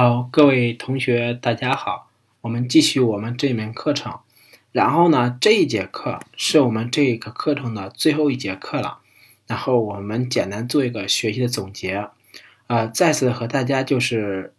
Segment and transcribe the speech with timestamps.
[0.00, 2.08] 好，各位同学，大家好，
[2.42, 4.20] 我们继续我们这门课程。
[4.70, 9.00] 然后呢，这一节课是我们这个课程的最后一节课了。
[9.48, 12.10] 然后我们简单做一个学习的总结。
[12.68, 14.54] 呃，再次和大家就是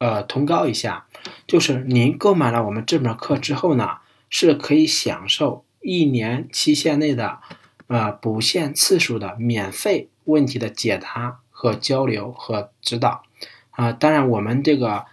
[0.00, 1.06] 呃通告一下，
[1.46, 3.98] 就是您购买了我们这门课之后呢，
[4.28, 7.38] 是可以享受一年期限内的
[7.86, 13.22] 呃不限次数的免费问题的解答和交流和指导。
[13.80, 15.06] 啊，当然，我们这个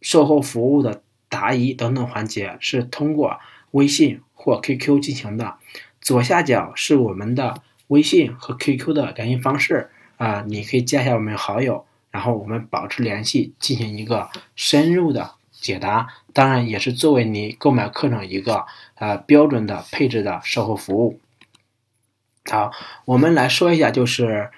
[0.00, 3.38] 售后服务的答疑等等环节是通过
[3.70, 5.54] 微信或 QQ 进行的。
[6.00, 16.08] 左下角是我们的微信和 QQ 的联系方式啊，你可以加一下我们好友，然后我们保持联系，进行一个深入的解答。
[16.32, 18.66] 当然，也是作为你购买课程一个
[18.96, 21.20] 呃标准的配置的售后服务。
[22.50, 22.72] 好，
[23.04, 24.50] 我们来说一下，就是。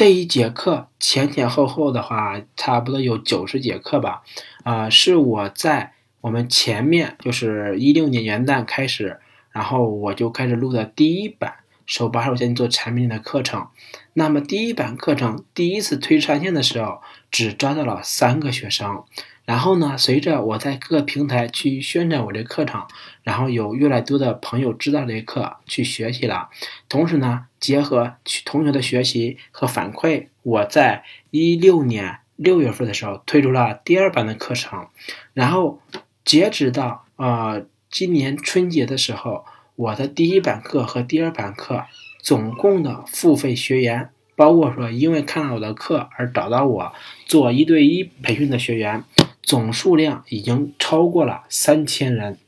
[0.00, 4.22] 这一节课前前后后的话，差不多有九十节课吧，
[4.62, 11.52] 啊，是我在我们前面就是一六年元旦开始，然后我就开始录的第一版
[11.84, 13.68] 手把手教你做产品的课程。
[14.14, 19.04] 那么第一版课程第一次推上线的时候，只招到了三个学生。
[19.50, 22.86] 然后呢，随着我在各个平台去宣传我这课程，
[23.24, 26.50] 然后有越来越多的朋友知道这课去学习了。
[26.88, 34.86] 同时呢，结合同学的学习和反馈，我在一六年六月份的时候推出了第二版的课程。
[35.34, 35.80] 然后
[36.24, 41.86] 截止到呃今年春节的时候，我的第一版课和第二版课
[42.22, 46.92] 总共的付费学员，包括说因为看了我的课而找到我
[47.26, 49.02] 做一对一培训的学员。
[49.50, 52.38] 总数量已经超过了三千人，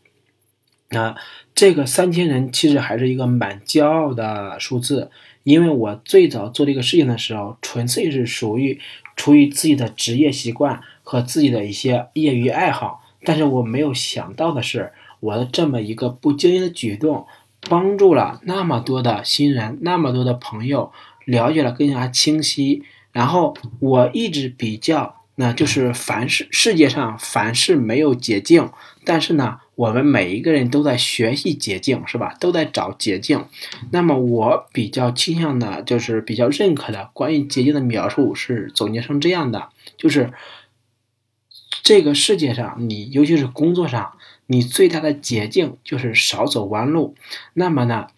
[0.91, 1.17] 啊，
[1.53, 5.11] 这个三千人其实还是一个蛮骄傲的数字，
[5.43, 8.81] 因为我最早做这个事情的时候，纯粹是属于
[9.17, 17.27] 出于自己的职业习惯和自己的一些业余爱好，但是我没有想到的是，我的这么一个不经意的举动，
[17.69, 20.93] 帮助了那么多的新人，那么多的朋友
[21.25, 25.17] 了解了更加清晰，然后我一直比较。
[25.35, 28.71] 那就是凡是世界上凡是没有捷径，
[29.05, 32.35] 但是呢，我们每一个人都在学习捷径，是吧？
[32.39, 33.47] 都在找捷径。
[33.91, 40.33] 那么我比较倾向的，就是比较认可的关于捷径的描述是总结成这样的：就是
[41.83, 44.13] 这个世界上，你尤其是工作上，
[44.47, 47.15] 你最大的捷径就是少走弯路。
[47.55, 48.09] 那么呢，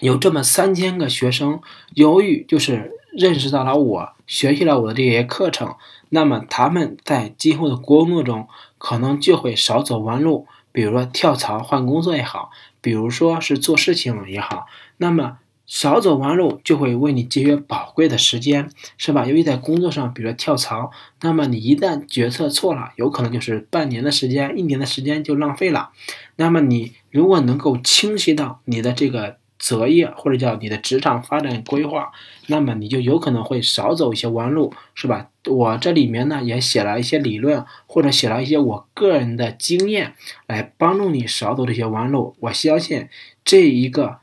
[0.00, 1.60] 有这么三千个学生，
[1.92, 5.76] 由于就是认识到了我，学习了我的这些课程。
[6.14, 8.46] 那么他们在今后的工作中
[8.78, 14.66] 可能就会少走弯路，比如说跳槽换工作也好，比如说是做事情也好，
[14.98, 19.26] 那么少走弯路就会为你节约宝贵的时间，是吧？
[19.26, 20.92] 由于在工作上，比如说跳槽，
[21.22, 25.90] 那么你一旦决策错了，有可能就是半年的时间、一年的时间就浪费了。
[26.36, 29.38] 那么你如果能够清晰到你的这个。
[29.64, 32.12] 择业或者叫你的职场发展规划，
[32.48, 35.30] 那么你就有可能会少走一些弯路，是吧？
[35.46, 40.12] 我这里面呢也写了一些理论，或者写了一些我个人的经验，
[40.46, 42.36] 来帮助你少走这些弯路。
[42.40, 43.08] 我相信
[43.42, 44.18] 这一个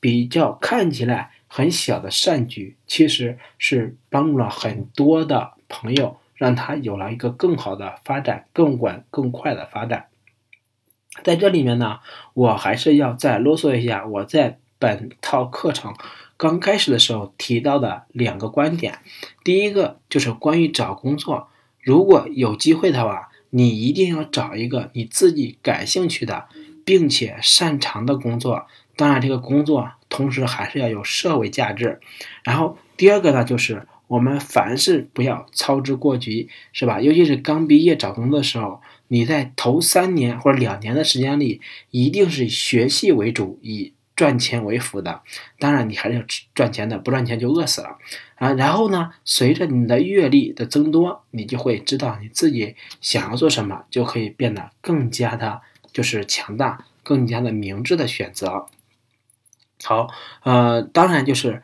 [0.00, 10.06] 比较看起来很小的善举，其实是帮助了很多的朋友，让他有了一个更好的发展，更稳、更快的发展。
[11.22, 11.98] 在这里面呢，
[12.32, 14.58] 我还是要再啰嗦一下，我在。
[14.78, 15.94] 本套课程
[16.36, 18.98] 刚开始的时候提到的两个观点，
[19.42, 21.48] 第一个就是关于找工作，
[21.82, 26.48] 如果有机会的话，你一定要找一个你自己感兴趣的，
[26.84, 28.66] 并且擅长的工作。
[28.94, 32.00] 当然，这个工作同时还是要有社会价值。
[32.44, 37.00] 然后第二个呢，就是我们凡事不要操之过急，是吧？
[37.00, 41.60] 尤其是刚毕业找工作的时候，你在头三年或者两年的时间里，
[41.90, 45.22] 一定是以学习为主，以赚钱为辅的，
[45.60, 47.96] 当然你还是要赚钱的，不赚钱就饿死了
[48.34, 48.52] 啊。
[48.54, 55.60] 然后呢，随着你的阅历的增多，你就会知道你自己想要做什么，就可以变得更加的，
[55.92, 58.66] 就是强大，更加的明智的选择。
[59.84, 60.08] 好，
[60.42, 61.62] 呃，当然就是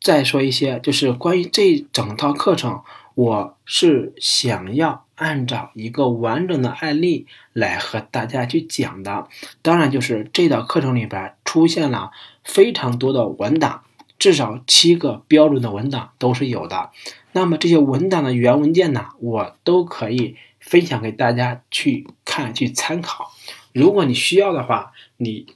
[0.00, 2.82] 再说一些，就是关于这整套课程，
[3.18, 5.04] 我是想要。
[5.18, 9.26] 按照一个完整的案例来和大家去讲的，
[9.62, 12.12] 当然就是这道课程里边出现了
[12.44, 13.82] 非常多的文档，
[14.20, 16.92] 至少七个标准的文档都是有的。
[17.32, 23.32] 那么这些文档的原文件呢，我都可以分享给大家去看去参考。
[23.72, 25.46] 如果你需要的话，你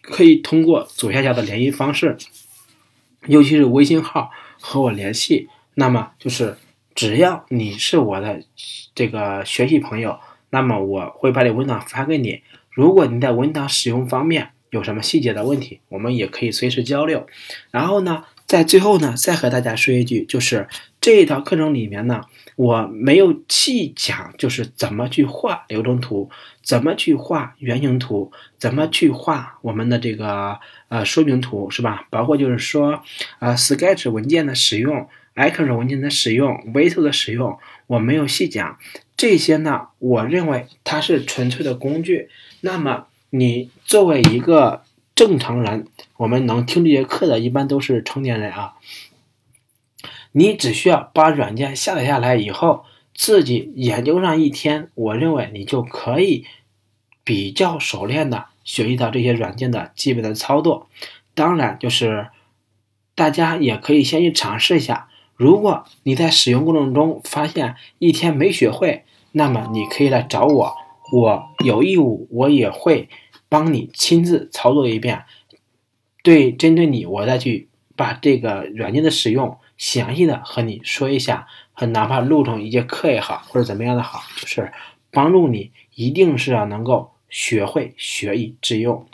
[0.00, 2.18] 可以通过左下角的联系方式，
[3.28, 5.48] 尤其是微信号和我联系。
[5.74, 6.58] 那么就是。
[6.94, 8.42] 只要你是我的
[8.94, 10.18] 这个学习朋友，
[10.50, 12.42] 那么我会把这文档发给你。
[12.70, 17.26] 如果你在文档使用方面有什么细节的问题，我们也可以随时交流。
[17.70, 20.68] 然后呢，在最后呢，再和大家说一句，就是
[21.00, 22.22] 这一套课程里面呢，
[22.56, 26.30] 我没有细讲，就是怎么去画流程图，
[26.62, 30.58] 怎么去画原型图，怎么去画我们的这个
[30.88, 32.06] 呃说明图，是吧？
[32.08, 33.02] 包括就是说，
[33.40, 38.78] 呃，Sketch 文件的使用 X 文件的使用 v i t 的使用，我没有细讲。
[39.16, 42.28] 这些呢，我认为它是纯粹的工具。
[42.60, 44.82] 那么，你作为一个
[45.14, 45.86] 正常人，
[46.16, 48.74] 我们能听这节课的，一般都是成年人啊。
[50.32, 52.84] 你只需要把软件下载下来以后，
[53.14, 56.46] 自己研究上一天，我认为你就可以
[57.22, 60.88] 比较熟练的学习到这些软件的基本的操作。
[61.34, 62.28] 当然，就是
[63.14, 65.08] 大家也可以先去尝试一下。
[65.36, 70.76] 如果你在使用过程中发现一天没学会，那么你可以来找我，
[71.12, 73.08] 我有义务，我也会
[73.48, 75.24] 帮你亲自操作一遍。
[76.22, 84.72] 对，针对你，我再去把这个软件的使用详细的和你说一下，和哪怕录成一节课也好，或者怎么样的好，就是
[85.10, 89.04] 帮助你，一定是要能够学会学以致用。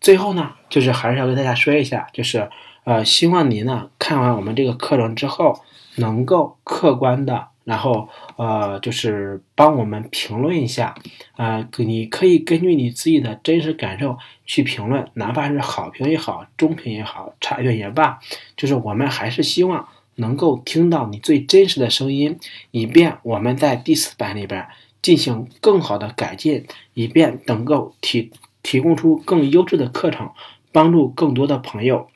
[0.00, 2.50] 最后呢，就是还是要跟大家说一下，就是
[2.84, 5.60] 呃，希望您呢看完我们这个课程之后，
[5.98, 7.48] 能够客观的。
[7.64, 10.94] 然后，呃，就是帮我们评论一下，
[11.36, 14.16] 呃，你可以根据你自己的真实感受
[14.46, 18.20] 去评论，哪怕是好评也好，中评也好，差评也罢，
[18.56, 22.38] 就是我们还是希望能够听到你最真实的声音，
[22.70, 24.66] 以便我们在第四版里边
[25.02, 30.30] 进行更好的改进，以便能够提提供出更优质的课程，
[30.72, 32.08] 帮助更多的朋友。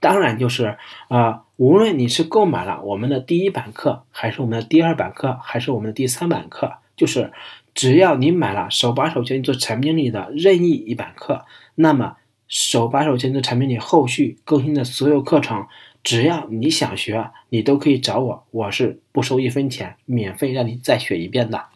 [0.00, 0.76] 当然，就是
[1.08, 1.44] 啊。
[1.60, 7.34] 无论你是购买了我们的第一版课，还是我们的第二版课，还是我们的第三版课，就是
[7.74, 11.44] 只要你买了手把手教你做产品经理的任意一版课，
[11.74, 12.16] 那么
[12.48, 15.66] 手把手教你做产品经理后续更新的所有课程，
[16.02, 21.66] 只要你想学，你都可以找我，我是不收一分钱，免费让你再学一遍的，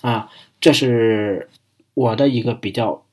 [0.00, 1.50] 啊，这是
[1.92, 3.04] 我的一个比较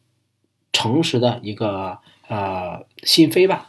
[0.71, 1.99] 诚实的一个
[2.29, 3.67] 呃心扉吧。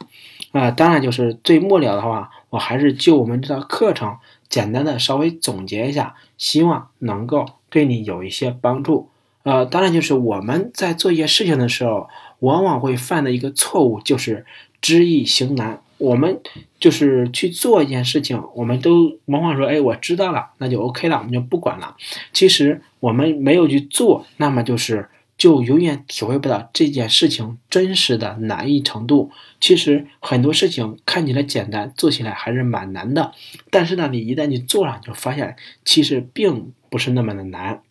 [0.53, 4.17] 啊，当然就是最末了的话，我还是就我们这套课程
[4.47, 9.09] 简单的稍微总结一下，希望能够对你有一些帮助。
[9.41, 12.07] 呃，当然就是我们在做一些事情的时候，
[12.39, 14.45] 往往会犯的一个错误就是
[14.79, 15.81] 知易行难。
[15.97, 16.39] 我们
[16.79, 21.95] 就是去做一件事情，我们都往往说，哎，我知道了，那就 OK 了，我们就不管了。
[22.31, 25.09] 其实我们没有去做，那么就是。
[25.43, 29.29] 就永远体会不到这件事情真实的难易程度。
[29.59, 33.33] 其实很多事情看起来简单，做起来还是蛮难的。
[33.69, 37.81] 但是呢，你一旦你做上，就发现其实并不是那么的难。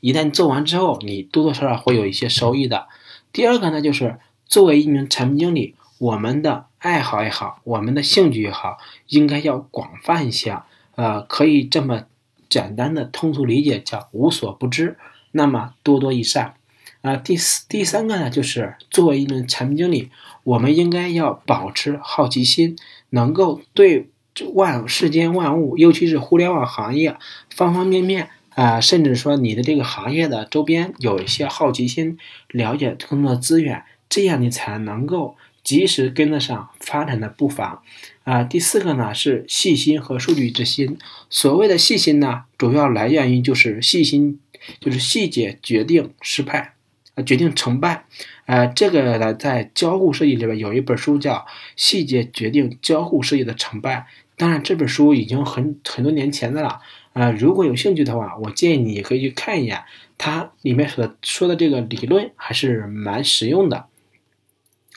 [0.00, 2.86] 一旦做完之后，你多多少少会有一些收益的。
[3.32, 8.76] 第二个呢，就是作为一名产品经理，我们的爱好也好，我们的兴趣也好，
[9.06, 10.58] 应该要广泛一些。
[10.96, 12.02] 呃，可以这么
[12.50, 14.98] 简单的通俗理解，叫无所不知。
[15.32, 16.54] 那么多多益善，
[17.00, 20.10] 啊，第四第三个呢，就是作为一名产品经理，
[20.44, 22.76] 我们应该要保持好奇心，
[23.10, 24.10] 能够对
[24.54, 27.16] 万世间万物，尤其是互联网行业
[27.50, 37.82] 方方面面啊，甚至说你的这个行业的周边有一些好奇心，了解更多的资源，这样你才能够及时跟得上发展的步伐。
[38.24, 40.96] 啊，第四个呢是细心和数据之心。
[41.28, 44.38] 所谓的细心呢，主要来源于就是细心。
[44.80, 46.74] 就是细节决定失败，
[47.14, 48.04] 啊，决定成败，
[48.46, 51.34] 呃，这个呢，在交互设计里边有一本书叫
[51.76, 53.96] 《细节决定交互设计的成败》。
[54.36, 56.80] 当然，这本书已经很很多年前的了，
[57.12, 59.82] 呃，如果有兴趣的话，我建议你可以去看一眼，
[60.18, 63.86] 它里面所说的这个理论还是蛮实用的。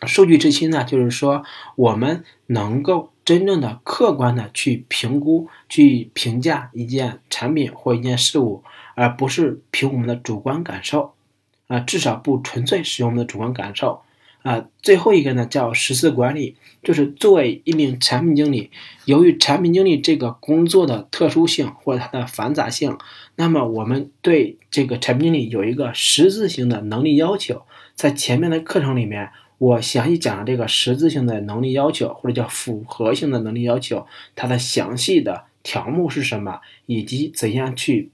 [0.08, 1.44] 数据之心呢，就是说
[1.76, 8.64] 我们能够真正的客观的去评估、去评价一件产品或一件事物。
[8.96, 11.14] 而不是凭我们的主观感受，
[11.68, 14.02] 啊，至少不纯粹使用我们的主观感受，
[14.42, 18.72] 啊，最后一个呢叫十四管理，就是作为一名产品经理，
[19.04, 22.98] 由于产品经理这个工作的特殊性或者它的繁杂性，
[23.36, 27.64] 那么我们对这个产品经理有一个十字性的能力要求，
[27.96, 38.12] 在前面的课程里面，我详细讲了这个十字性的能力要求，或者叫复合性的能力要求，它的详细的条目是什么，以及怎样去。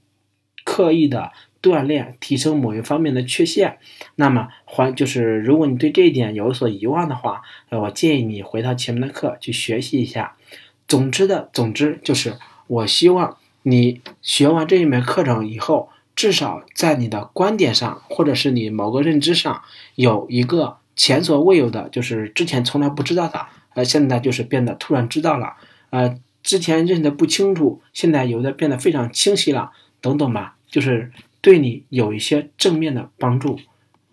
[0.64, 3.78] 刻意的锻炼，提升某一方面的缺陷，
[4.16, 10.36] 那么还就是如果你对这一点有所遗忘的话，呃，我建议你回到前面的课去学习一下。
[10.88, 12.34] 总之的总之就是，
[12.66, 19.62] 我希望你学完这一门课程以后，至少在你的观点上，或者是你某个认知上，
[19.94, 25.54] 有一个前所未有的，就是之前从来不知道的，呃，现在就是变得突然知道了，
[25.90, 29.70] 呃，之前认得不清楚，现在有的变得非常清晰了，
[30.02, 33.58] 等等吧，就是对你有一些正面的帮助。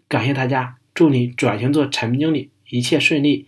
[0.08, 3.48] 感谢大家，祝你转型做产品经理一切顺利。